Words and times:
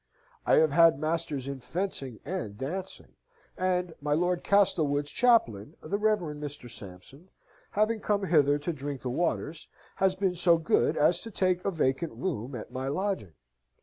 I 0.47 0.55
have 0.55 0.71
had 0.71 0.97
masters 0.97 1.47
in 1.47 1.59
fencing 1.59 2.21
and 2.25 2.57
dancing, 2.57 3.09
and 3.55 3.93
my 4.01 4.13
Lord 4.13 4.43
Castlewood's 4.43 5.11
chaplain, 5.11 5.75
the 5.79 5.99
Reverend 5.99 6.41
Mr. 6.41 6.67
Sampson, 6.71 7.29
having 7.69 7.99
come 7.99 8.23
hither 8.23 8.57
to 8.57 8.73
drink 8.73 9.01
the 9.03 9.11
waters, 9.11 9.67
has 9.97 10.15
been 10.15 10.33
so 10.33 10.57
good 10.57 10.97
as 10.97 11.19
to 11.19 11.29
take 11.29 11.63
a 11.65 11.69
vacant 11.69 12.13
room 12.13 12.55
at 12.55 12.71
my 12.71 12.87
lodging. 12.87 13.35